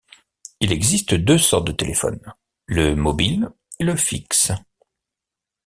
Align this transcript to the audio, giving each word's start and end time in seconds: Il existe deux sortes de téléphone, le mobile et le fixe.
Il 0.61 0.71
existe 0.71 1.13
deux 1.13 1.37
sortes 1.37 1.67
de 1.67 1.71
téléphone, 1.73 2.19
le 2.65 2.95
mobile 2.95 3.51
et 3.79 3.83
le 3.83 3.95
fixe. 3.95 4.51